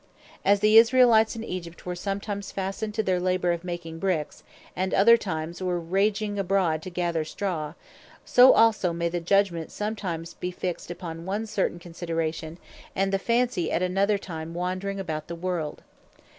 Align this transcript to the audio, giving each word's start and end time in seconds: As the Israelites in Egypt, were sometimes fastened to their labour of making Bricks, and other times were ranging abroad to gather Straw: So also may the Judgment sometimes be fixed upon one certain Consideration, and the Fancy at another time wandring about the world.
As 0.43 0.61
the 0.61 0.79
Israelites 0.79 1.35
in 1.35 1.43
Egypt, 1.43 1.85
were 1.85 1.93
sometimes 1.95 2.51
fastened 2.51 2.95
to 2.95 3.03
their 3.03 3.19
labour 3.19 3.51
of 3.51 3.63
making 3.63 3.99
Bricks, 3.99 4.41
and 4.75 4.95
other 4.95 5.15
times 5.15 5.61
were 5.61 5.79
ranging 5.79 6.39
abroad 6.39 6.81
to 6.81 6.89
gather 6.89 7.23
Straw: 7.23 7.75
So 8.25 8.51
also 8.53 8.93
may 8.93 9.09
the 9.09 9.19
Judgment 9.19 9.71
sometimes 9.71 10.33
be 10.33 10.49
fixed 10.49 10.89
upon 10.89 11.27
one 11.27 11.45
certain 11.45 11.77
Consideration, 11.77 12.57
and 12.95 13.13
the 13.13 13.19
Fancy 13.19 13.71
at 13.71 13.83
another 13.83 14.17
time 14.17 14.55
wandring 14.55 14.99
about 14.99 15.27
the 15.27 15.35
world. 15.35 15.83